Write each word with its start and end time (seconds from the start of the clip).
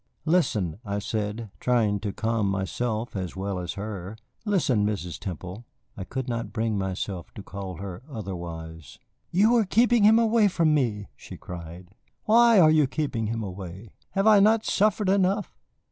"Listen," 0.25 0.79
I 0.83 0.97
said, 0.97 1.51
trying 1.59 1.99
to 1.99 2.11
calm 2.11 2.49
myself 2.49 3.15
as 3.15 3.35
well 3.35 3.59
as 3.59 3.73
her. 3.73 4.17
"Listen, 4.45 4.83
Mrs. 4.83 5.19
Temple." 5.19 5.67
I 5.95 6.05
could 6.05 6.27
not 6.27 6.51
bring 6.51 6.75
myself 6.75 7.31
to 7.35 7.43
call 7.43 7.75
her 7.77 8.01
otherwise. 8.09 8.97
"You 9.29 9.55
are 9.57 9.63
keeping 9.63 10.03
him 10.03 10.17
away 10.17 10.47
from 10.47 10.73
me," 10.73 11.05
she 11.15 11.37
cried. 11.37 11.89
"Why 12.23 12.59
are 12.59 12.71
you 12.71 12.87
keeping 12.87 13.27
him 13.27 13.43
away? 13.43 13.93
Have 14.13 14.25
I 14.25 14.39
not 14.39 14.65
suffered 14.65 15.07
enough? 15.07 15.55